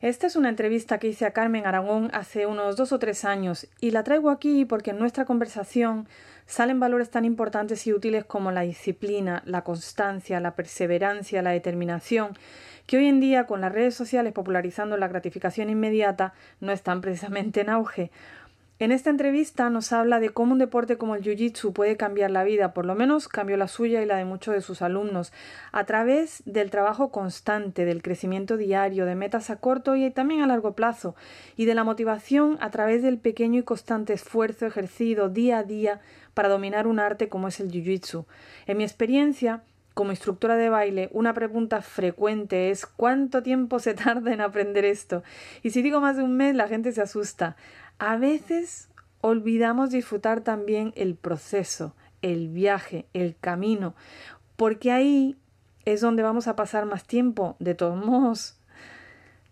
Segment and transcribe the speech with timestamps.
[0.00, 3.68] Esta es una entrevista que hice a Carmen Aragón hace unos dos o tres años
[3.82, 6.08] y la traigo aquí porque en nuestra conversación
[6.46, 12.30] salen valores tan importantes y útiles como la disciplina, la constancia, la perseverancia, la determinación,
[12.86, 17.60] que hoy en día con las redes sociales popularizando la gratificación inmediata no están precisamente
[17.60, 18.10] en auge.
[18.80, 22.44] En esta entrevista nos habla de cómo un deporte como el Jiu-Jitsu puede cambiar la
[22.44, 25.34] vida, por lo menos cambió la suya y la de muchos de sus alumnos,
[25.70, 30.46] a través del trabajo constante, del crecimiento diario, de metas a corto y también a
[30.46, 31.14] largo plazo,
[31.58, 36.00] y de la motivación a través del pequeño y constante esfuerzo ejercido día a día
[36.32, 38.24] para dominar un arte como es el Jiu-Jitsu.
[38.66, 39.62] En mi experiencia,
[40.00, 45.22] como instructora de baile, una pregunta frecuente es ¿cuánto tiempo se tarda en aprender esto?
[45.62, 47.54] Y si digo más de un mes, la gente se asusta
[47.98, 48.88] a veces
[49.20, 53.94] olvidamos disfrutar también el proceso, el viaje, el camino,
[54.56, 55.36] porque ahí
[55.84, 58.58] es donde vamos a pasar más tiempo, de todos modos.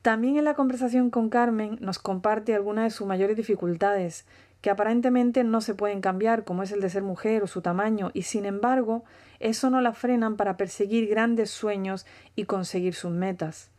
[0.01, 4.25] También en la conversación con Carmen nos comparte algunas de sus mayores dificultades,
[4.61, 8.11] que aparentemente no se pueden cambiar, como es el de ser mujer o su tamaño,
[8.15, 9.05] y sin embargo,
[9.41, 13.71] eso no la frenan para perseguir grandes sueños y conseguir sus metas.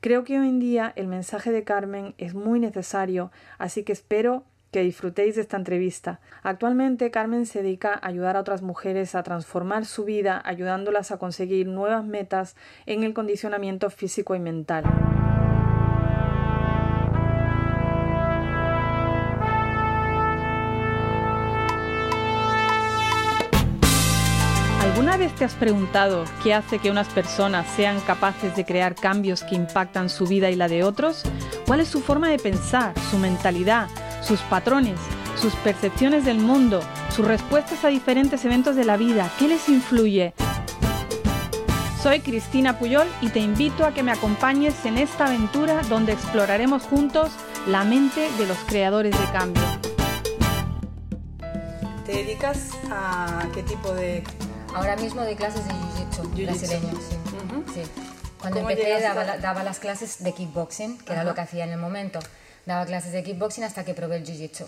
[0.00, 4.44] Creo que hoy en día el mensaje de Carmen es muy necesario, así que espero
[4.70, 6.20] que disfrutéis de esta entrevista.
[6.42, 11.18] Actualmente Carmen se dedica a ayudar a otras mujeres a transformar su vida, ayudándolas a
[11.18, 12.54] conseguir nuevas metas
[12.86, 14.84] en el condicionamiento físico y mental.
[25.08, 29.42] ¿Alguna vez te has preguntado qué hace que unas personas sean capaces de crear cambios
[29.42, 31.22] que impactan su vida y la de otros?
[31.66, 33.88] ¿Cuál es su forma de pensar, su mentalidad,
[34.20, 35.00] sus patrones,
[35.40, 39.30] sus percepciones del mundo, sus respuestas a diferentes eventos de la vida?
[39.38, 40.34] ¿Qué les influye?
[42.02, 46.82] Soy Cristina Puyol y te invito a que me acompañes en esta aventura donde exploraremos
[46.82, 47.30] juntos
[47.66, 49.62] la mente de los creadores de cambio.
[52.04, 54.22] ¿Te dedicas a qué tipo de
[54.74, 56.92] Ahora mismo doy clases de jiu-jitsu brasileño,
[57.74, 57.82] sí.
[58.40, 62.20] Cuando empecé daba, las clases de kickboxing, que era lo que hacía en el momento.
[62.66, 64.66] Daba clases de kickboxing hasta que probé el jiu-jitsu.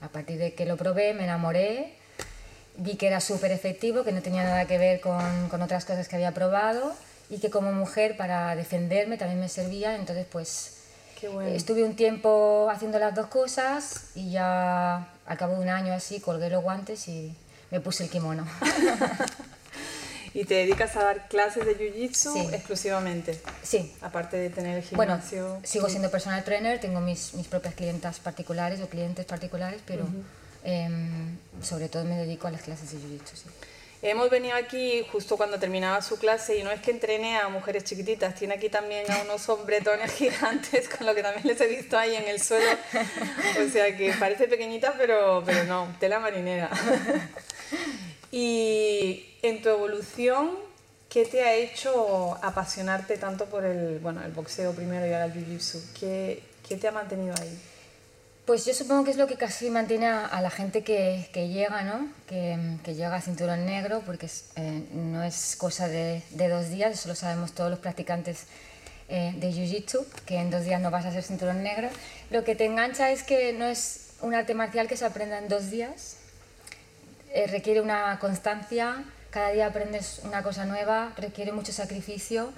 [0.00, 1.94] A partir de que lo probé, me enamoré,
[2.76, 6.08] vi que era súper efectivo, que no tenía nada que ver con, con, otras cosas
[6.08, 6.92] que había probado
[7.30, 9.96] y que como mujer para defenderme también me servía.
[9.96, 10.76] Entonces, pues
[11.46, 16.20] estuve un tiempo haciendo las dos cosas y ya al cabo de un año así
[16.20, 17.34] colgué los guantes y
[17.70, 18.46] me puse el kimono.
[20.34, 23.40] ¿Y te dedicas a dar clases de Jiu-Jitsu exclusivamente?
[23.62, 23.94] Sí.
[24.02, 25.46] Aparte de tener el gimnasio.
[25.46, 30.06] Bueno, sigo siendo personal trainer, tengo mis, mis propias clientas particulares o clientes particulares, pero
[30.62, 33.48] em, sobre todo me dedico a las clases de Jiu-Jitsu, sí.
[34.02, 37.84] Hemos venido aquí justo cuando terminaba su clase y no es que entrene a mujeres
[37.84, 41.96] chiquititas, tiene aquí también a unos hombretones gigantes, con lo que también les he visto
[41.96, 42.70] ahí en el suelo.
[43.66, 46.70] O sea que parece pequeñita, pero, pero no, tela marinera.
[48.32, 50.50] Y en tu evolución,
[51.08, 55.32] ¿qué te ha hecho apasionarte tanto por el, bueno, el boxeo primero y ahora el
[55.32, 55.80] jiu-jitsu?
[55.98, 57.58] ¿Qué, ¿Qué te ha mantenido ahí?
[58.44, 61.82] Pues yo supongo que es lo que casi mantiene a, la gente que, que llega,
[61.82, 62.08] ¿no?
[62.28, 66.92] Que, que, llega a cinturón negro, porque eh, no es cosa de, de, dos días,
[66.92, 68.44] eso lo sabemos todos los practicantes
[69.08, 71.88] eh, de Jiu-Jitsu, que en dos días no vas a ser cinturón negro.
[72.30, 75.48] Lo que te engancha es que no es un arte marcial que se aprenda en
[75.48, 76.15] dos días,
[77.36, 82.50] eh, requiere una constancia, cada día aprendes una cosa nueva, requiere mucho sacrificio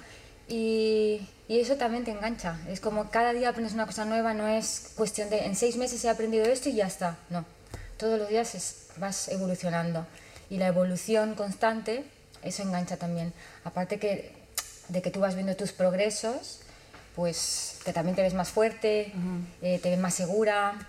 [0.47, 2.57] y, y, eso también te engancha.
[2.69, 6.05] Es como cada día aprendes una cosa nueva, no es cuestión de en seis meses
[6.05, 7.17] he aprendido esto y ya está.
[7.29, 7.43] No,
[7.97, 10.07] todos los días es, vas evolucionando.
[10.49, 12.05] Y la evolución constante,
[12.41, 13.33] eso engancha también.
[13.65, 14.31] Aparte que,
[14.87, 16.61] de que tú vas viendo tus progresos,
[17.17, 19.11] pues que también te ves más fuerte,
[19.61, 20.87] eh, te ves más segura.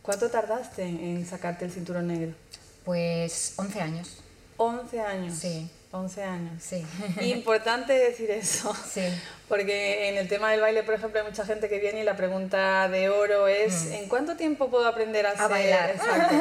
[0.00, 2.32] ¿Cuánto tardaste en sacarte el cinturón negro?
[2.90, 4.16] Pues 11 años.
[4.56, 5.38] 11 años.
[5.38, 5.70] Sí.
[5.92, 6.60] 11 años.
[6.60, 6.84] Sí.
[7.20, 8.74] Importante decir eso.
[8.74, 9.02] Sí.
[9.48, 12.16] Porque en el tema del baile, por ejemplo, hay mucha gente que viene y la
[12.16, 13.92] pregunta de oro es mm.
[13.92, 15.90] ¿en cuánto tiempo puedo aprender a, a bailar?
[15.90, 16.34] Exacto.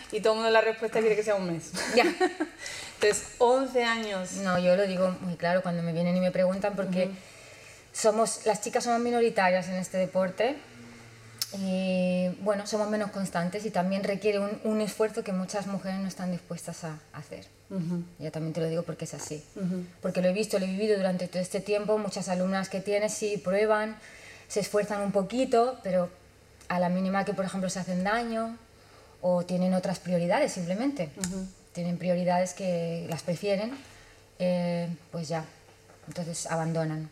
[0.12, 1.72] Y todo el mundo la respuesta quiere que sea un mes.
[1.96, 2.04] Ya.
[2.94, 4.32] Entonces, 11 años.
[4.34, 7.10] No, yo lo digo muy claro cuando me vienen y me preguntan porque
[7.92, 10.54] somos, las chicas somos minoritarias en este deporte
[11.58, 16.08] y bueno, somos menos constantes y también requiere un, un esfuerzo que muchas mujeres no
[16.08, 17.46] están dispuestas a hacer.
[18.18, 19.42] Yo también te lo digo porque es así.
[20.00, 21.98] Porque lo he visto, lo he vivido durante todo este tiempo.
[21.98, 23.96] Muchas alumnas que tienes sí prueban,
[24.48, 26.08] se esfuerzan un poquito, pero
[26.68, 28.56] a la mínima que, por ejemplo, se hacen daño
[29.20, 31.10] o tienen otras prioridades simplemente.
[31.72, 33.72] Tienen prioridades que las prefieren,
[34.38, 35.44] eh, pues ya,
[36.06, 37.10] entonces abandonan.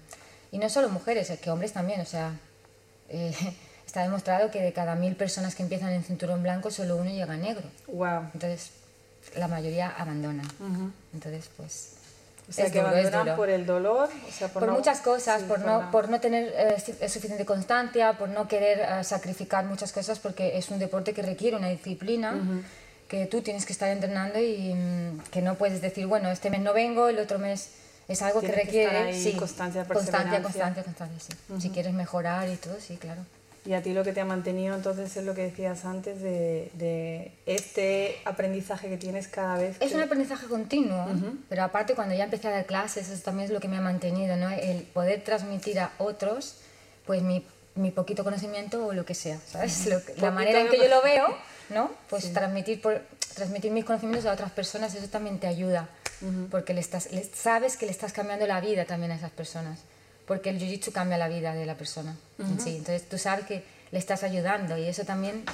[0.53, 2.33] Y no solo mujeres, que hombres también, o sea,
[3.09, 3.35] eh,
[3.95, 7.35] está demostrado que de cada mil personas que empiezan en cinturón blanco, solo uno llega
[7.35, 7.63] a negro.
[7.87, 8.23] Wow.
[8.35, 8.73] Entonces,
[9.37, 10.49] la mayoría abandonan.
[11.13, 11.93] Entonces, pues...
[12.49, 16.11] O sea, que abandonan por el dolor, o sea, por, muchas cosas, por, no, por
[16.11, 20.81] no tener eh, suficiente constancia, por no querer eh, sacrificar muchas cosas, porque es un
[20.81, 22.35] deporte que requiere una disciplina.
[23.07, 26.61] que tú tienes que estar entrenando y mm, que no puedes decir, bueno, este mes
[26.61, 27.71] no vengo, el otro mes
[28.09, 31.61] es algo que requiere sí, constancia, constancia, constancia, constancia, sí.
[31.61, 33.23] Si quieres mejorar y todo, sí, claro.
[33.67, 36.71] Y a ti lo que te ha mantenido entonces es lo que decías antes de,
[36.75, 39.77] de este aprendizaje que tienes cada vez.
[39.81, 41.07] Es un aprendizaje continuo,
[41.49, 43.81] pero aparte cuando ya empecé a dar clases, eso también es lo que me ha
[43.81, 44.51] mantenido, ¿no?
[44.51, 46.57] El poder transmitir a otros
[47.07, 47.45] pues mi,
[47.75, 49.89] mi poquito conocimiento o lo que sea, ¿sabes?
[50.19, 51.27] la manera en que yo lo veo,
[51.71, 51.91] ¿no?
[52.11, 53.01] Pues transmitir, por,
[53.35, 55.89] transmitir mis conocimientos a otras personas, eso también te ayuda,
[56.51, 59.81] porque le estás, le, sabes que le estás cambiando la vida también a esas personas
[60.27, 62.17] porque el jiu-jitsu cambia la vida de la persona
[62.59, 62.77] sí.
[62.77, 65.45] Entonces tú sabes que le estás ayudando y eso también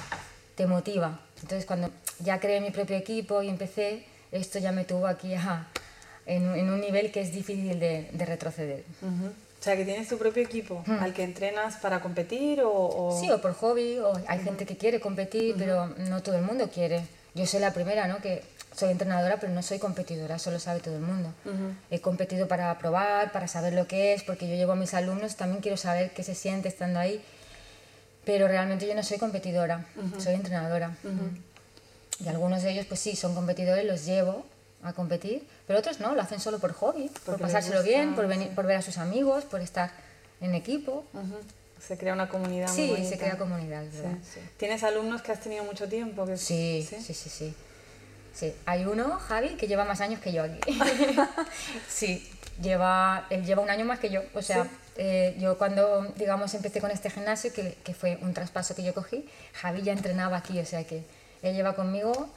[0.55, 1.19] te motiva.
[1.41, 1.89] Entonces cuando
[2.19, 5.33] ya creé mi propio equipo y empecé, esto ya me tuvo aquí
[6.25, 8.83] en, un nivel que es difícil de, retroceder.
[9.01, 13.39] O sea, que tienes tu propio equipo al que entrenas para competir o, Sí, o
[13.39, 17.05] por hobby, o hay gente que quiere competir, pero no todo el mundo quiere.
[17.35, 18.17] Yo soy la primera, ¿no?
[18.21, 18.41] Que
[18.75, 21.33] soy entrenadora, pero no soy competidora, eso lo sabe todo el mundo.
[21.89, 25.35] He competido para probar, para saber lo que es, porque yo llevo a mis alumnos,
[25.35, 27.21] también quiero saber qué se siente estando ahí,
[28.23, 29.85] pero realmente yo no soy competidora,
[30.17, 30.95] soy entrenadora.
[32.23, 34.45] Y algunos de ellos, pues sí, son competidores, los llevo
[34.83, 38.49] a competir, pero otros no, lo hacen solo por hobby, por pasárselo bien, por, venir,
[38.55, 39.91] por ver a sus amigos, por estar
[40.39, 41.03] en equipo.
[41.79, 43.83] Se crea una comunidad sí, se crea comunidad,
[44.57, 46.25] ¿Tienes alumnos que has tenido mucho tiempo?
[46.25, 46.37] Que...
[46.37, 47.13] sí, sí, sí.
[47.13, 47.29] sí.
[47.29, 47.55] Sí,
[48.65, 50.59] hay uno, Javi, que lleva más años que yo aquí.
[51.87, 52.27] sí,
[52.61, 54.21] lleva, él lleva un año más que yo.
[54.33, 54.67] O sea,
[54.97, 58.93] eh, yo cuando, digamos, empecé con este gimnasio, que, que, fue un traspaso que yo
[58.93, 61.03] cogí, Javi ya entrenaba aquí, o sea que
[61.41, 62.29] él lleva conmigo,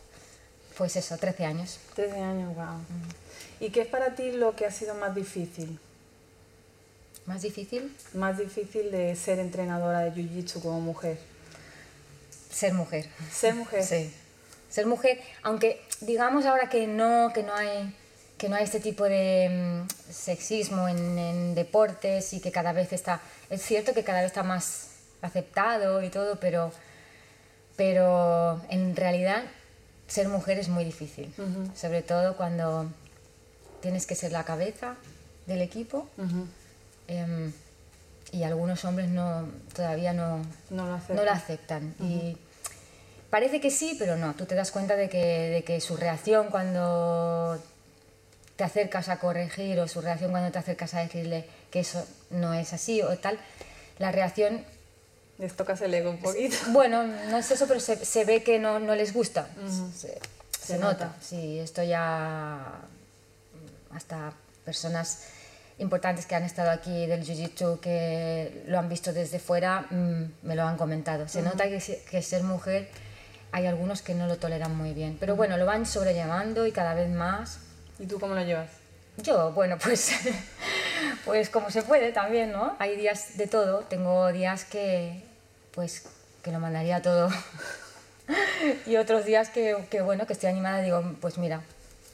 [0.76, 1.78] pues eso, 13 años.
[1.94, 2.80] 13 años, wow.
[3.60, 5.78] ¿Y qué es para ti lo que ha sido más difícil?
[7.26, 7.96] ¿Más difícil?
[8.12, 11.18] Más difícil de ser entrenadora de Jiu-Jitsu como mujer.
[12.50, 13.08] Ser mujer.
[13.32, 13.82] Ser mujer.
[13.82, 14.12] Sí
[14.74, 17.94] ser mujer, aunque digamos ahora que no, que no hay
[18.36, 23.20] que no hay este tipo de mm, sexismo en, deportes y que cada vez está,
[23.48, 24.88] es cierto que cada vez está más
[25.22, 26.72] aceptado y todo, pero,
[27.76, 29.44] pero en realidad
[30.08, 31.32] ser mujer es muy difícil,
[31.76, 32.90] sobre todo cuando
[33.80, 34.96] tienes que ser la cabeza
[35.46, 36.08] del equipo
[37.06, 37.52] em,
[38.32, 41.94] y algunos hombres no, todavía no, no lo aceptan.
[42.00, 42.36] y,
[43.34, 44.32] Parece que sí, pero no.
[44.34, 47.60] Tú te das cuenta de que, de que su reacción cuando
[48.54, 52.54] te acercas a corregir o su reacción cuando te acercas a decirle que eso no
[52.54, 53.36] es así o tal,
[53.98, 54.64] la reacción...
[55.38, 56.54] Les tocas el ego un poquito.
[56.68, 59.48] Bueno, no es eso, pero se, se ve que no, no les gusta.
[59.92, 60.16] se,
[60.56, 61.06] se, nota.
[61.06, 61.16] nota.
[61.20, 62.82] Sí, esto ya
[63.90, 64.32] hasta
[64.64, 65.24] personas
[65.78, 70.54] importantes que han estado aquí del Jiu-Jitsu que lo han visto desde fuera mm, me
[70.54, 71.26] lo han comentado.
[71.26, 72.88] Se nota que, que ser mujer
[73.54, 75.16] hay algunos que no lo toleran muy bien.
[75.20, 77.60] Pero bueno, lo van sobrellevando y cada vez más.
[78.00, 78.68] ¿Y tú cómo lo llevas?
[79.18, 80.10] Yo, bueno, pues,
[81.24, 82.74] pues como se puede también, ¿no?
[82.80, 83.82] Hay días de todo.
[83.82, 85.22] Tengo días que,
[85.72, 86.02] pues,
[86.42, 87.30] que lo mandaría todo.
[88.86, 91.62] y otros días que, que, bueno, que estoy animada y digo, pues mira,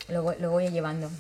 [0.09, 1.11] lo, lo voy llevando.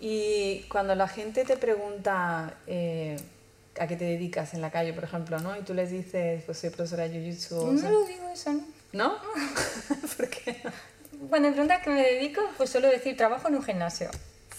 [0.00, 2.54] Y cuando la gente te pregunta...
[2.66, 3.20] Eh,
[3.78, 5.56] a qué te dedicas en la calle, por ejemplo, ¿no?
[5.56, 7.72] Y tú les dices, pues soy profesora de Jiu-Jitsu.
[7.72, 8.64] No lo digo eso, ¿no?
[8.92, 9.16] ¿No?
[10.16, 10.62] ¿Por qué?
[11.28, 14.10] Cuando me preguntas qué me dedico, pues suelo decir, trabajo en un gimnasio.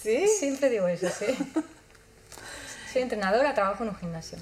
[0.02, 0.28] ¿Sí?
[0.28, 1.26] Siempre digo eso, sí.
[2.92, 4.38] soy entrenadora, trabajo en un gimnasio.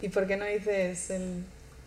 [0.00, 1.44] ¿Y por qué no dices el...?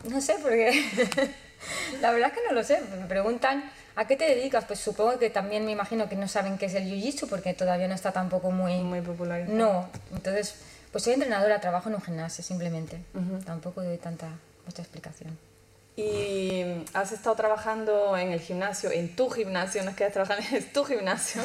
[0.09, 0.71] No sé, porque...
[2.01, 2.81] la verdad es que no lo sé.
[2.99, 4.65] Me preguntan, ¿a qué te dedicas?
[4.65, 7.87] Pues supongo que también me imagino que no saben qué es el Jiu-Jitsu, porque todavía
[7.87, 8.79] no está tampoco muy...
[8.79, 9.47] Muy popular.
[9.47, 10.55] No, entonces
[10.91, 13.01] pues soy entrenadora, trabajo en un gimnasio simplemente.
[13.45, 14.29] Tampoco doy tanta
[14.65, 15.37] mucha explicación.
[15.95, 20.41] ¿Y has estado trabajando en el gimnasio, en tu gimnasio, no es que hayas trabajado
[20.51, 21.41] en tu gimnasio,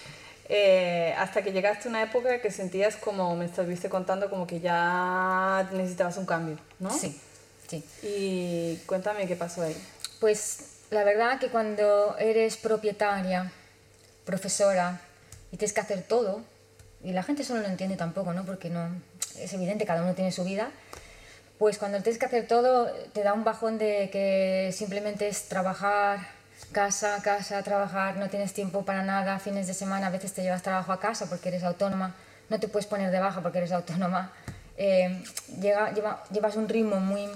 [0.48, 4.60] eh, hasta que llegaste a una época que sentías como, me estuviste contando, como que
[4.60, 6.90] ya necesitabas un cambio, ¿no?
[6.90, 7.18] Sí,
[7.68, 7.84] sí.
[8.02, 9.76] Y cuéntame qué pasó ahí.
[10.18, 10.58] Pues
[10.90, 13.52] la verdad que cuando eres propietaria,
[14.24, 15.00] profesora,
[15.52, 16.42] y tienes que hacer todo,
[17.02, 18.44] y la gente eso no lo entiende tampoco, ¿no?
[18.44, 18.88] Porque no,
[19.38, 20.70] es evidente, cada uno tiene su vida.
[21.58, 26.20] Pues cuando tienes que hacer todo, te da un bajón de que simplemente es trabajar,
[26.72, 30.62] casa, casa, trabajar, no tienes tiempo para nada, fines de semana, a veces te llevas
[30.62, 32.14] trabajo a casa porque eres autónoma,
[32.48, 34.32] no te puedes poner de baja porque eres autónoma,
[34.76, 35.22] eh,
[35.60, 37.28] llega, lleva, llevas un ritmo muy...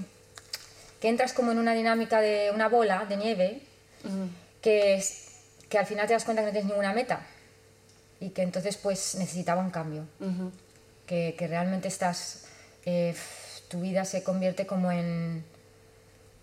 [1.00, 3.60] que entras como en una dinámica de una bola de nieve,
[4.62, 5.28] que, es,
[5.68, 7.20] que al final te das cuenta que no tienes ninguna meta
[8.24, 10.06] y que entonces pues necesitaba un cambio,
[11.06, 12.46] que, que, realmente estás...
[12.86, 13.14] Eh,
[13.68, 15.42] tu vida se convierte como en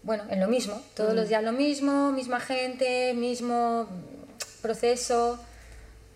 [0.04, 3.88] bueno, en lo mismo, todos los días lo mismo, misma gente, mismo
[4.62, 5.40] proceso,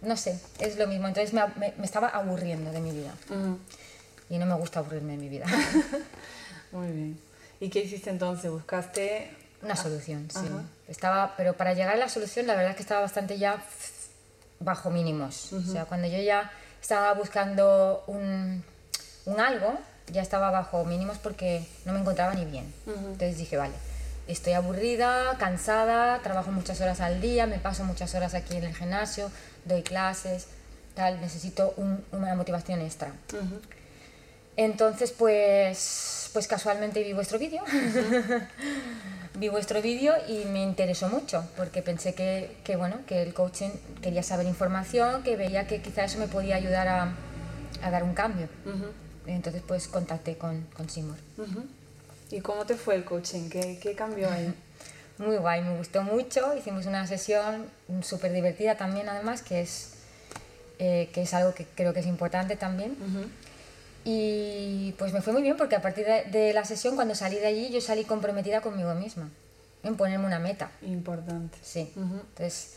[0.02, 1.08] no sé, es lo mismo.
[1.08, 1.44] Entonces me,
[1.78, 3.14] me, estaba aburriendo de mi vida.
[4.30, 5.46] Y no me gusta aburrirme de mi vida.
[6.72, 7.20] Muy bien.
[7.60, 8.50] ¿Y qué hiciste entonces?
[8.52, 9.30] ¿Buscaste...?
[9.62, 10.46] Una solución, sí.
[10.88, 13.64] Estaba, pero para llegar a la solución, la verdad es que estaba bastante ya
[14.66, 15.54] bajo mínimos.
[15.54, 18.64] O sea, cuando yo ya estaba buscando un,
[19.26, 19.78] un algo,
[20.12, 22.74] ya estaba bajo mínimos porque no me encontraba ni bien.
[22.86, 23.74] Entonces dije, vale,
[24.28, 28.76] estoy aburrida, cansada, trabajo muchas horas al día, me paso muchas horas aquí en el
[28.76, 29.32] gimnasio,
[29.64, 30.48] doy clases,
[30.96, 31.74] tal, necesito
[32.12, 33.14] una motivación extra.
[34.58, 37.64] Entonces, pues, pues casualmente vi vuestro vídeo.
[39.38, 43.70] vi vuestro vídeo y me interesó mucho porque pensé que, que, bueno, que el coaching
[44.02, 47.14] quería saber información, que veía que quizá eso me podía ayudar a,
[47.82, 48.48] a dar un cambio.
[49.28, 51.18] Entonces pues contacté con, con Simor.
[52.32, 53.50] ¿Y cómo te fue el coaching?
[53.50, 54.54] ¿Qué, qué cambió ahí?
[55.18, 56.56] Muy guay, me gustó mucho.
[56.58, 57.68] Hicimos una sesión
[58.02, 59.94] súper divertida también además, que es,
[60.78, 62.98] eh, que es algo que creo que es importante también.
[64.08, 67.48] Y pues me fue muy bien porque a partir de, la sesión, cuando salí de
[67.48, 69.32] allí, yo salí comprometida conmigo misma,
[69.84, 70.72] en ponerme una meta.
[70.84, 71.58] Importante.
[71.64, 71.92] Sí.
[71.96, 72.76] Entonces,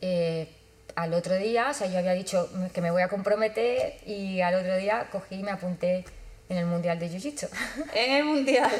[0.00, 0.48] eh,
[0.94, 4.54] al otro día, o sea, yo había dicho que me voy a comprometer y al
[4.54, 6.04] otro día cogí y me apunté
[6.48, 7.48] en el Mundial de Jiu-Jitsu.
[7.94, 8.70] En el Mundial.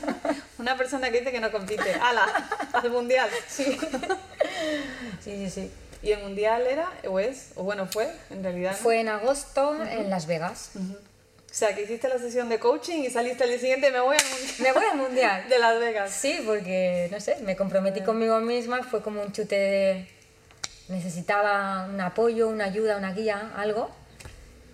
[0.58, 1.94] Una persona que dice que no compite.
[1.94, 2.26] ¡Hala!
[2.72, 3.28] Al Mundial.
[3.48, 3.78] Sí.
[5.20, 5.72] Sí, sí, sí.
[6.02, 7.52] ¿Y el Mundial era o es?
[7.54, 8.74] O bueno, fue en realidad.
[8.74, 10.70] Fue en agosto en Las Vegas.
[11.50, 14.16] O sea, que hiciste la sesión de coaching y saliste al día siguiente, me voy
[14.16, 14.54] al Mundial.
[14.60, 15.44] Me voy al Mundial.
[15.48, 16.12] De Las Vegas.
[16.12, 20.18] Sí, porque, no sé, me comprometí conmigo misma, fue como un chute de
[20.88, 23.90] necesitaba un apoyo, una ayuda, una guía, algo.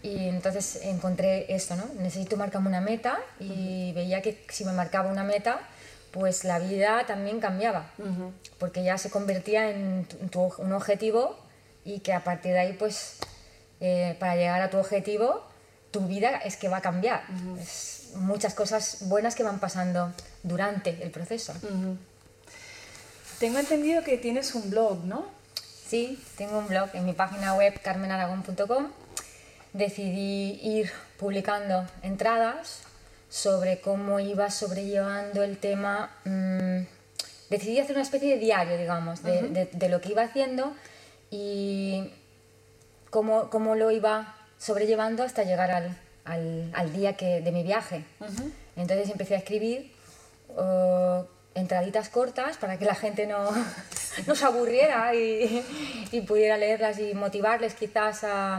[0.02, 1.84] Y entonces encontré esto, ¿no?
[1.98, 5.60] Necesito marcarme una meta y veía que si me marcaba una meta,
[6.10, 7.90] pues la vida también cambiaba,
[8.58, 10.06] porque ya se convertía en
[10.58, 11.38] un objetivo
[11.84, 13.18] y que a partir de ahí, pues,
[13.80, 15.42] eh, para llegar a tu objetivo,
[15.94, 17.22] tu vida es que va a cambiar.
[18.16, 21.54] muchas cosas buenas que van pasando durante el proceso.
[23.38, 25.26] Tengo entendido que tienes un blog, ¿no?
[25.86, 28.88] Sí, tengo un blog en mi página web carmenaragón.com.
[29.72, 32.80] Decidí ir publicando entradas
[33.28, 36.10] sobre cómo iba sobrellevando el tema.
[36.24, 36.86] Mm,
[37.50, 40.74] decidí hacer una especie de diario, digamos, de, lo que iba haciendo
[41.30, 42.10] y
[43.10, 45.94] cómo, cómo, lo iba sobrellevando hasta llegar al,
[46.24, 48.02] al, día que, de mi viaje.
[48.76, 49.92] Entonces empecé a escribir
[51.54, 53.50] entraditas cortas para que la gente no,
[54.26, 55.62] no se aburriera y,
[56.10, 58.58] y, pudiera leerlas y motivarles quizás a,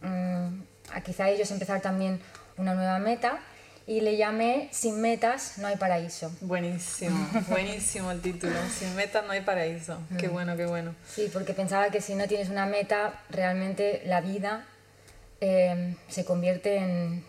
[0.00, 2.20] mm, a quizá ellos empezar también
[2.56, 3.40] una nueva meta
[3.84, 6.30] y le llamé Sin metas no hay paraíso.
[6.40, 8.54] Buenísimo, buenísimo el título.
[8.72, 9.98] Sin metas no hay paraíso.
[10.18, 10.32] Qué mm.
[10.32, 10.94] bueno, qué bueno.
[11.12, 14.66] Sí, porque pensaba que si no tienes una meta, realmente la vida
[15.44, 17.24] eh, se convierte en,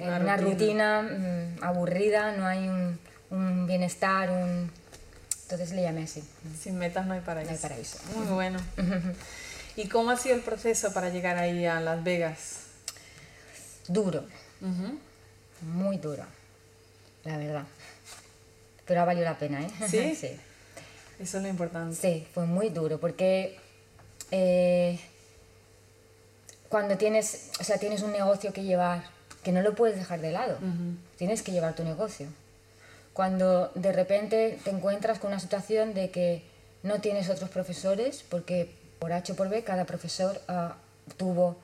[0.00, 2.98] una, rutina, mm, aburrida, no hay un,
[3.30, 4.70] un bienestar, un...
[5.42, 6.24] Entonces le llamé así.
[6.58, 7.50] Sin metas no hay paraíso.
[7.50, 7.98] No hay paraíso.
[8.16, 8.58] Muy bueno.
[9.76, 12.62] ¿Y cómo ha sido el proceso para llegar ahí a Las Vegas?
[13.86, 14.24] Duro.
[15.60, 16.24] Muy duro,
[17.24, 17.64] la verdad.
[18.86, 19.70] Pero ha valido la pena, ¿eh?
[19.86, 20.14] ¿Sí?
[20.18, 20.30] sí.
[21.20, 21.96] Eso es lo importante.
[21.96, 23.58] Sí, fue muy duro porque
[24.30, 24.98] eh,
[26.68, 29.04] cuando tienes, o sea, tienes un negocio que llevar,
[29.42, 30.58] que no lo puedes dejar de lado.
[31.16, 32.28] Tienes que llevar tu negocio
[33.16, 36.42] cuando de repente te encuentras con una situación de que
[36.82, 40.76] no tienes otros profesores, porque por H o por B cada profesor ah,
[41.16, 41.56] tuvo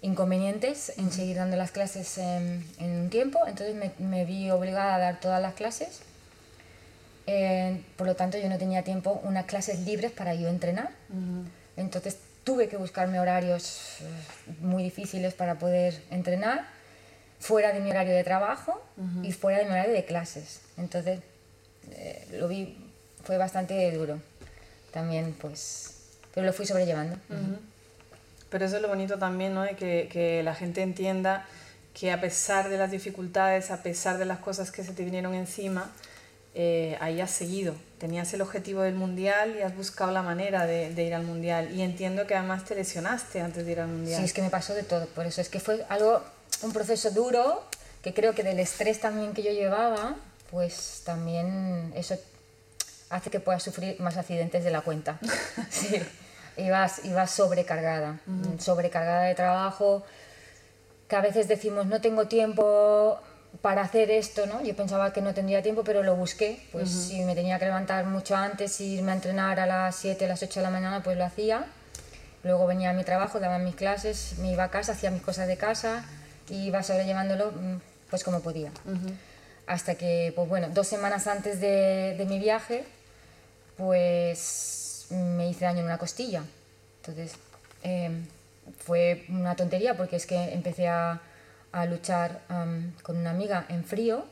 [0.00, 5.20] inconvenientes en seguir dando las clases en, un tiempo, entonces me, vi obligada a dar
[5.20, 6.00] todas las clases.
[7.28, 10.90] Eh, por lo tanto, yo no tenía tiempo, unas clases libres para yo entrenar.
[11.76, 14.04] Entonces tuve que buscarme horarios eh,
[14.60, 16.66] muy difíciles para poder entrenar
[17.38, 18.80] fuera de mi horario de trabajo
[19.22, 20.60] y fuera de mi horario de clases.
[20.76, 21.20] Entonces,
[21.90, 22.76] eh, lo vi,
[23.24, 24.20] fue bastante duro.
[24.92, 25.94] También, pues,
[26.32, 27.16] pero lo fui sobrellevando.
[28.48, 29.62] Pero eso es lo bonito también, ¿no?
[29.62, 31.46] De que, que, la gente entienda
[31.94, 35.34] que a pesar de las dificultades, a pesar de las cosas que se te vinieron
[35.34, 35.90] encima,
[36.54, 40.90] eh, ahí has seguido tenías el objetivo del mundial y has buscado la manera de,
[41.00, 41.72] ir al mundial.
[41.72, 44.18] Y entiendo que además te lesionaste antes de ir al mundial.
[44.18, 45.06] Sí, es que me pasó de todo.
[45.06, 46.20] Por eso es que fue algo,
[46.62, 47.62] un proceso duro,
[48.02, 50.16] que creo que del estrés también que yo llevaba,
[50.50, 52.18] pues también eso
[53.08, 55.20] hace que puedas sufrir más accidentes de la cuenta.
[55.70, 56.02] sí,
[56.56, 58.18] ibas, ibas sobrecargada,
[58.58, 60.02] sobrecargada de trabajo,
[61.06, 63.20] que a veces decimos no tengo tiempo
[63.60, 64.62] para hacer esto, ¿no?
[64.62, 66.66] Yo pensaba que no tendría tiempo, pero lo busqué.
[66.72, 70.28] Pues si me tenía que levantar mucho antes, irme a entrenar a las 7, a
[70.28, 71.66] las 8 de la mañana, pues lo hacía.
[72.44, 75.46] Luego venía a mi trabajo, daba mis clases, me iba a casa, hacía mis cosas
[75.46, 76.04] de casa
[76.48, 77.80] y iba sobrellevándolo mm,
[78.10, 78.72] pues como podía.
[79.66, 82.84] Hasta que, pues bueno, dos semanas antes de, de mi viaje,
[83.76, 86.42] pues me hice daño en una costilla.
[87.00, 87.34] Entonces
[87.82, 88.26] em,
[88.78, 91.20] fue una tontería porque es que empecé a,
[91.72, 92.40] a luchar
[93.02, 94.24] con una amiga en frío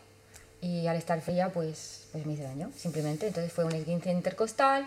[0.60, 3.26] y al estar fría pues, pues me hice daño, simplemente.
[3.26, 4.86] Entonces fue un esguince intercostal,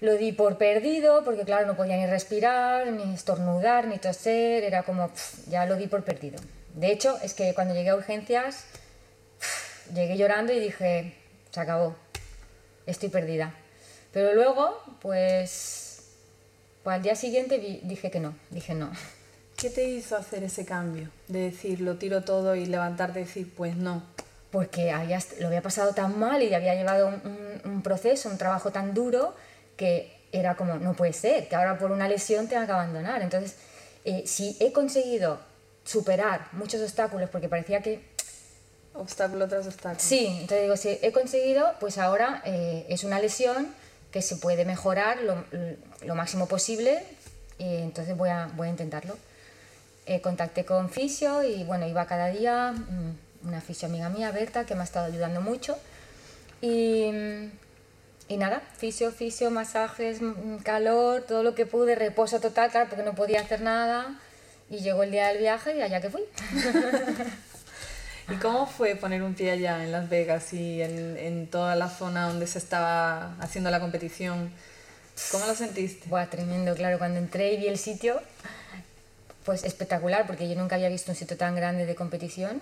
[0.00, 4.82] lo di por perdido porque claro no podía ni respirar, ni estornudar, ni toser, era
[4.82, 5.10] como
[5.48, 6.40] ya lo di por perdido.
[6.74, 8.64] De hecho es que cuando llegué a urgencias
[9.94, 11.14] llegué llorando y dije,
[11.50, 11.96] se acabó,
[12.86, 13.54] estoy perdida.
[14.12, 16.02] Pero luego, pues,
[16.82, 18.90] pues al día siguiente dije que no, dije no.
[19.58, 21.10] ¿Qué te hizo hacer ese cambio?
[21.26, 24.04] De decir, lo tiro todo y levantarte y decir, pues no.
[24.52, 27.08] Porque había, lo había pasado tan mal y había llevado
[27.64, 29.34] un, proceso, un trabajo tan duro,
[29.76, 33.20] que era como, no puede ser, que ahora por una lesión tenga que abandonar.
[33.20, 33.56] Entonces,
[34.04, 35.40] eh, si he conseguido
[35.84, 38.00] superar muchos obstáculos, porque parecía que
[38.94, 40.00] obstáculo tras obstáculo.
[40.00, 43.74] Sí, entonces digo, si he conseguido, pues ahora eh, es una lesión
[44.12, 45.44] que se puede mejorar lo,
[46.02, 47.02] lo máximo posible
[47.58, 49.16] y entonces voy a, voy a intentarlo.
[50.08, 54.64] Eh, contacté con Fisio y bueno, iba cada día, mm, una fisio amiga mía, Berta,
[54.64, 55.76] que me ha estado ayudando mucho.
[56.62, 57.10] Y,
[58.26, 63.04] y nada, fisio, fisio, masajes, mm, calor, todo lo que pude, reposo total, claro, porque
[63.04, 64.18] no podía hacer nada.
[64.70, 66.22] Y llegó el día del viaje y allá que fui.
[68.30, 71.90] ¿Y cómo fue poner un pie allá en Las Vegas y en, en toda la
[71.90, 74.50] zona donde se estaba haciendo la competición?
[75.32, 76.08] ¿Cómo lo sentiste?
[76.08, 76.96] Buah, tremendo, claro.
[76.96, 78.22] Cuando entré y vi el sitio,
[79.48, 82.60] pues espectacular, porque yo nunca había visto un sitio tan grande de competición.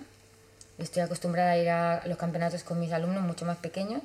[0.77, 4.01] Estoy acostumbrada a ir a los campeonatos con mis alumnos mucho más pequeños.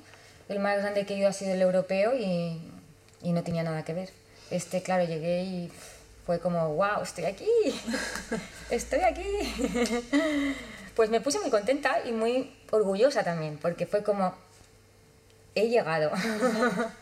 [0.48, 2.60] El más grande que he ido ha sido el europeo y,
[3.22, 4.10] y no tenía nada que ver.
[4.50, 5.72] Este, claro, llegué y
[6.26, 7.46] fue como, wow, estoy aquí,
[8.70, 9.22] estoy aquí.
[10.96, 14.34] Pues me puse muy contenta y muy orgullosa también, porque fue como,
[15.54, 16.10] he llegado.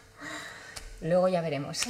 [1.01, 1.85] Luego ya veremos.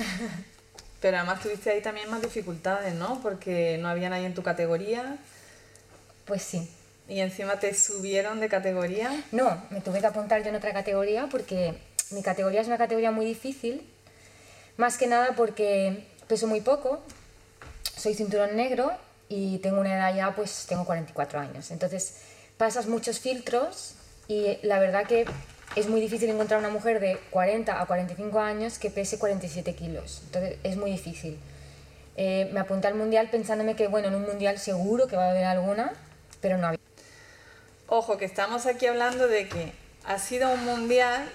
[1.00, 3.20] Pero además tuviste ahí también más dificultades, ¿no?
[3.22, 5.16] Porque no había nadie en tu categoría.
[6.26, 6.70] Pues sí.
[7.08, 9.24] ¿Y encima te subieron de categoría?
[9.32, 11.74] No, me tuve que apuntar yo en otra categoría porque
[12.10, 13.84] mi categoría es una categoría muy difícil.
[14.76, 17.02] Más que nada porque peso muy poco,
[17.96, 18.92] soy cinturón negro
[19.28, 21.70] y tengo una edad ya, pues tengo 44 años.
[21.70, 22.16] Entonces
[22.56, 23.94] pasas muchos filtros
[24.28, 25.24] y la verdad que
[25.76, 30.22] es muy difícil encontrar una mujer de 40 a 45 años que pese 47 kilos.
[30.26, 31.38] Entonces es muy difícil.
[32.16, 35.30] Eh, me apunté al mundial pensándome que, bueno, en un mundial seguro que va a
[35.30, 35.92] haber alguna,
[36.40, 36.80] pero no había.
[37.86, 39.72] Ojo, que estamos aquí hablando de que
[40.04, 41.28] ha sido un mundial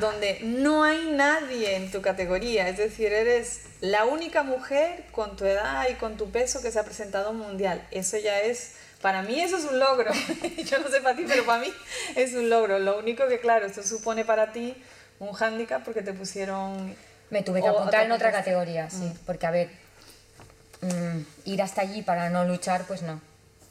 [0.00, 5.44] donde no hay nadie en tu categoría, es decir, eres la única mujer con tu
[5.44, 7.86] edad y con tu peso que se ha presentado un mundial.
[7.90, 10.12] Eso ya es, para mí eso es un logro.
[10.64, 11.68] Yo no sé para ti, pero para mí
[12.16, 12.78] es un logro.
[12.78, 14.74] Lo único que, claro, esto supone para ti
[15.18, 16.94] un hándicap porque te pusieron...
[17.28, 19.18] Me tuve que apuntar en otra categoría, sí, mm.
[19.24, 19.70] porque a ver,
[20.82, 23.20] mm, ir hasta allí para no luchar, pues no.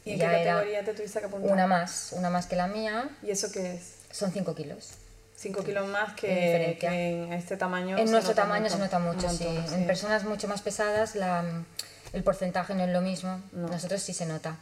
[0.03, 1.51] ¿Y en qué categoría te tuviste que apuntar?
[1.51, 3.09] Una más, una más que la mía.
[3.21, 3.97] ¿Y eso qué es?
[4.11, 4.93] Son 5 kilos.
[5.35, 7.97] 5 kilos más que, en este tamaño.
[7.97, 9.47] En nuestro tamaño se nota mucho, sí.
[9.73, 11.43] En personas mucho más pesadas la,
[12.13, 13.41] el porcentaje no es lo mismo.
[13.51, 14.57] Nosotros sí se nota.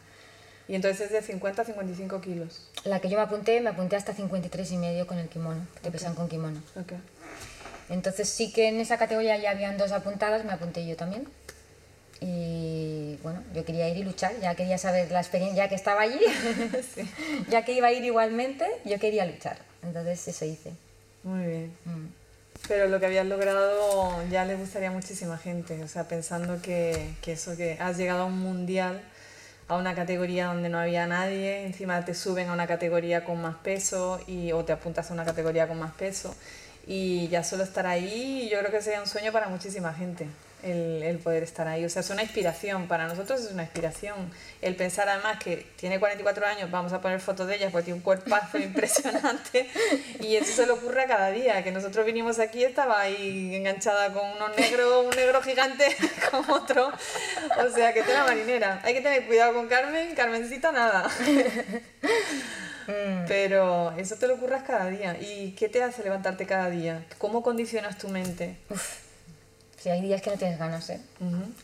[0.70, 2.62] Y entonces es de 50 a 55 kilos.
[2.84, 5.90] La que yo me apunté, me apunté hasta 53 y medio con el kimono, te
[5.90, 6.62] pesan con kimono.
[6.80, 6.98] Okay.
[7.88, 11.26] Entonces sí que en esa categoría ya habían dos apuntadas, me apunté yo también.
[12.20, 16.02] Y bueno, yo quería ir y luchar, ya quería saber la experiencia, ya que estaba
[16.02, 16.20] allí,
[17.48, 19.58] ya que iba a ir igualmente, yo quería luchar.
[19.82, 20.70] Entonces eso hice.
[21.24, 21.76] Muy bien.
[21.84, 22.06] Mm.
[22.68, 27.10] Pero lo que habías logrado ya le gustaría a muchísima gente, o sea, pensando que,
[27.22, 29.02] que, eso, que has llegado a un mundial,
[29.70, 33.54] a una categoría donde no había nadie, encima te suben a una categoría con más
[33.54, 36.34] peso y, o te apuntas a una categoría con más peso
[36.88, 40.26] y ya solo estar ahí yo creo que sería un sueño para muchísima gente.
[40.62, 41.84] El, poder estar ahí.
[41.84, 44.30] O sea, es una inspiración, para nosotros es una inspiración.
[44.62, 47.98] El pensar además que tiene 44 años, vamos a poner fotos de ella porque tiene
[47.98, 49.68] un cuerpazo impresionante
[50.20, 54.28] y eso se le ocurre cada día, que nosotros vinimos aquí estaba ahí enganchada con
[54.30, 55.96] unos negros, un negro gigante
[56.30, 56.92] con otro,
[57.58, 58.80] o sea, que la marinera.
[58.84, 61.08] Hay que tener cuidado con Carmen, Carmencita nada.
[62.86, 63.26] Mm.
[63.28, 65.16] Pero eso te lo ocurras cada día.
[65.20, 67.04] ¿Y qué te hace levantarte cada día?
[67.18, 68.56] ¿Cómo condicionas tu mente?
[69.80, 71.00] Si hay días que no tienes ganas, ¿eh?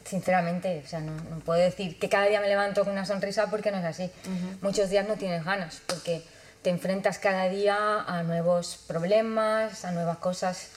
[0.05, 3.51] Sinceramente, o sea, no, no, puedo decir que cada día me levanto con una sonrisa
[3.51, 4.11] porque no es así.
[4.63, 6.23] Muchos días no tienes ganas porque
[6.63, 10.69] te enfrentas cada día a nuevos problemas, a nuevas cosas,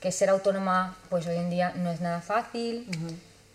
[0.00, 2.86] que ser autónoma pues hoy en día no es nada fácil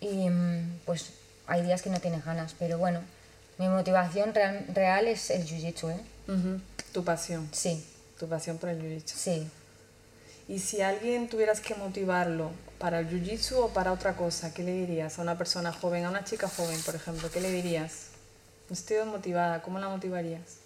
[0.00, 1.10] y mm, pues
[1.46, 3.00] hay días que no tienes ganas, pero bueno,
[3.58, 6.00] mi motivación real, real es el jiu-jitsu, ¿eh?
[6.92, 7.48] Tu pasión.
[7.52, 7.84] Sí.
[8.18, 9.14] Tu pasión por el jiu-jitsu.
[9.14, 9.50] Sí.
[10.48, 14.72] Y si alguien tuvieras que motivarlo para el jiu-jitsu o para otra cosa, ¿qué le
[14.72, 17.30] dirías a una persona joven, a una chica joven, por ejemplo?
[17.30, 18.08] ¿Qué le dirías?
[18.70, 20.58] Estoy motivada, ¿cómo la motivarías?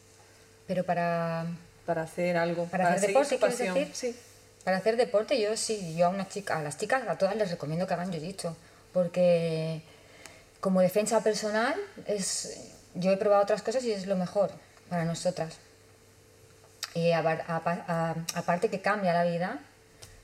[0.67, 1.47] Pero para...
[1.87, 3.91] Para hacer algo, para, hacer deporte, ¿quieres decir?
[3.95, 4.17] Sí.
[4.63, 7.51] Para hacer deporte, yo sí, yo a una chica, a las chicas, a todas les
[7.51, 8.55] recomiendo que hagan jiu-jitsu,
[8.93, 9.81] porque
[10.61, 11.75] como defensa personal
[12.07, 14.51] es, yo he probado otras cosas y es lo mejor
[14.91, 15.57] para nosotras.
[16.95, 19.61] Y aparte que cambia la vida,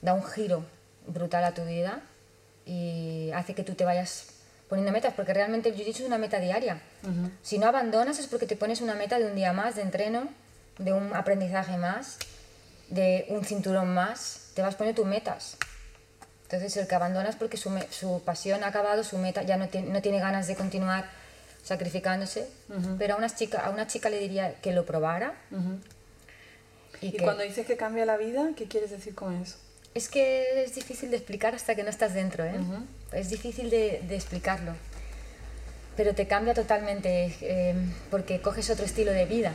[0.05, 0.63] da un giro
[1.07, 2.03] brutal a tu vida
[2.67, 4.27] y hace que tú te vayas
[4.69, 6.81] poniendo metas, porque realmente el jiu-jitsu es una meta diaria.
[7.43, 10.29] Si no abandonas es porque te pones una meta de un día más de entreno,
[10.79, 12.19] de un aprendizaje más,
[12.89, 15.57] de un cinturón más, te vas poniendo tus metas.
[16.43, 19.69] Entonces el que abandona es porque su, su pasión ha acabado, su meta ya no
[19.69, 21.07] tiene, no tiene ganas de continuar
[21.63, 22.47] sacrificándose,
[22.99, 25.35] pero a una, chica, a una chica le diría que lo probara.
[27.01, 29.57] Y, cuando dices que cambia la vida, ¿qué quieres decir con eso?
[29.95, 32.59] Es que es difícil de explicar hasta que no estás dentro, ¿eh?
[33.13, 34.73] Es difícil de, de, explicarlo.
[35.97, 37.75] Pero te cambia totalmente eh,
[38.11, 39.53] porque coges otro estilo de vida.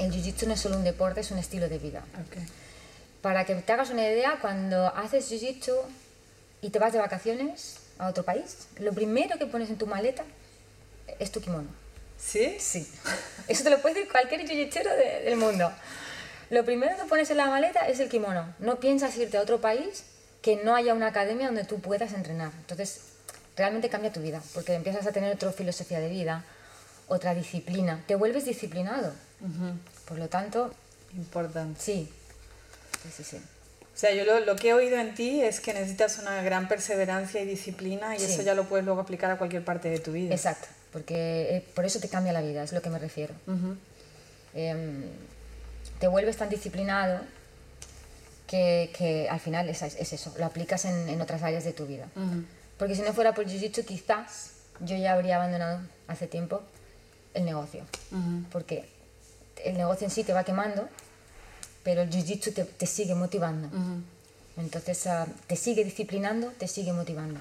[0.00, 2.04] El jiu-jitsu no es solo un deporte, es un estilo de vida.
[3.22, 5.76] Para que te hagas una idea, cuando haces jiu-jitsu
[6.60, 10.24] y te vas de vacaciones a otro país, lo primero que pones en tu maleta
[11.20, 11.68] es tu kimono.
[12.18, 12.56] ¿Sí?
[12.58, 12.88] Sí.
[13.46, 14.82] Eso te lo puede decir cualquier jiu
[15.24, 15.70] del mundo.
[16.50, 18.54] Lo primero que pones en la maleta es el kimono.
[18.58, 20.04] No piensas irte a otro país
[20.42, 22.52] que no haya una academia donde tú puedas entrenar.
[22.60, 23.00] Entonces,
[23.56, 26.44] realmente cambia tu vida, porque empiezas a tener otra filosofía de vida,
[27.08, 28.04] otra disciplina.
[28.06, 29.12] Te vuelves disciplinado.
[30.06, 30.72] Por lo tanto...
[31.16, 31.80] Importante.
[31.80, 32.12] Sí.
[33.02, 33.36] Sí, sí, sí.
[33.38, 37.40] O sea, yo lo, que he oído en ti es que necesitas una gran perseverancia
[37.40, 40.34] y disciplina y eso ya lo puedes luego aplicar a cualquier parte de tu vida.
[40.34, 43.32] Exacto, porque eh, por eso te cambia la vida, es lo que me refiero
[45.98, 47.20] te vuelves tan disciplinado
[48.46, 51.86] que, que al final es, es, eso, lo aplicas en, en, otras áreas de tu
[51.86, 52.08] vida.
[52.78, 56.62] Porque si no fuera por Jiu-Jitsu, quizás yo ya habría abandonado hace tiempo
[57.34, 57.84] el negocio.
[58.52, 58.88] Porque
[59.64, 60.88] el negocio en sí te va quemando,
[61.82, 63.68] pero el Jiu-Jitsu te, te, sigue motivando.
[64.56, 67.40] Entonces uh, te sigue disciplinando, te sigue motivando.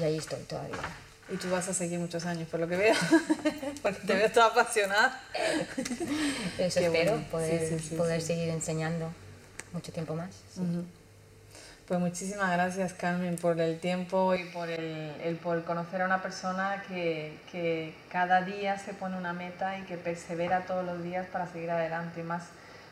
[0.00, 0.78] Y ahí estoy todavía.
[1.30, 2.94] Y tú vas a seguir muchos años, por lo que veo,
[3.82, 5.22] porque te veo toda apasionada.
[6.58, 9.10] Eso espero, poder, poder seguir enseñando
[9.72, 10.30] mucho tiempo más.
[11.88, 16.22] Pues muchísimas gracias, Carmen, por el tiempo y por el, el, por conocer a una
[16.22, 21.26] persona que, que, cada día se pone una meta y que persevera todos los días
[21.26, 22.20] para seguir adelante.
[22.20, 22.44] Y más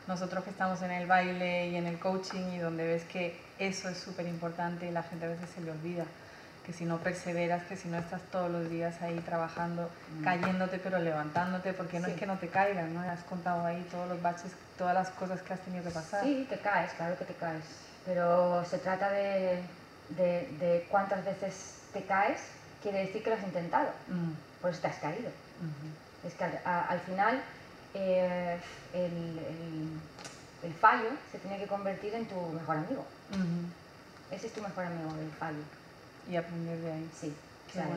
[0.07, 3.89] nosotros que estamos en el baile y en el coaching y donde ves que eso
[3.89, 6.05] es súper importante y la gente a veces se le olvida
[6.65, 10.23] que si no perseveras, que si no estás todos los días ahí trabajando, mm.
[10.23, 13.01] cayéndote pero levantándote, porque no es que no te caigas, ¿no?
[13.01, 16.23] Has contado ahí todos los baches, todas las cosas que has tenido que pasar.
[16.23, 17.63] Sí, te caes, claro que te caes,
[18.05, 19.61] pero se trata de,
[20.09, 22.39] de, de cuántas veces te caes,
[22.81, 24.61] quiere decir que lo has intentado, mm.
[24.61, 25.29] por eso te has caído.
[26.25, 27.41] Es que al, final
[27.93, 28.57] eh,
[28.93, 29.89] el,
[30.63, 33.05] el, fallo se tiene que convertir en tu mejor amigo.
[34.31, 35.63] Ese es tu mejor amigo, el fallo
[36.29, 37.09] y aprender de ahí.
[37.19, 37.35] Sí,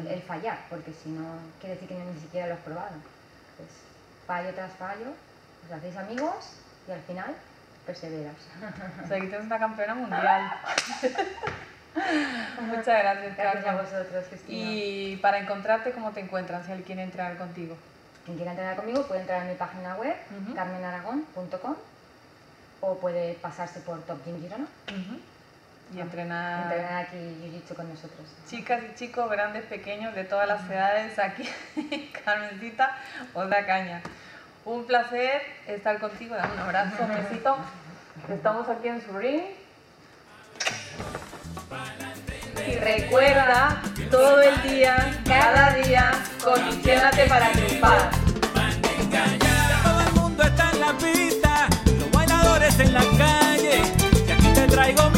[0.09, 2.97] el, fallar, porque si no, quiere decir que ni siquiera lo has probado.
[3.57, 3.69] Pues
[4.27, 5.13] fallo tras fallo,
[5.65, 6.53] os hacéis amigos
[6.89, 7.35] y al final
[7.85, 8.37] perseveras.
[9.05, 10.53] O sea, aquí tienes una campeona mundial.
[12.61, 17.39] Muchas gracias, Gracias a vosotros, Y para encontrarte, ¿cómo te encuentran si alguien quiere entrenar
[17.39, 17.77] contigo?
[18.25, 20.15] Quien quiera entrenar conmigo puede entrar en mi página web,
[20.55, 21.77] carmenaragón.com,
[22.81, 24.67] o puede pasarse por Top Gym Girona
[25.95, 28.27] y entrenar, aquí Jiu-Jitsu con nosotros.
[28.49, 31.49] Chicas y chicos, grandes, pequeños, de todas las edades, aquí
[32.25, 32.97] Carmencita
[33.35, 34.03] os da caña.
[34.65, 37.57] Un placer estar contigo, dame un abrazo, un besito.
[38.29, 39.43] Estamos aquí en su ring.
[42.67, 46.11] Y recuerda todo el día, cada día,
[46.43, 48.11] condicionate para triunfar.
[49.85, 51.69] Todo el mundo está en la pista,
[51.99, 53.83] los bailadores en la calle,
[54.27, 55.16] y aquí te traigo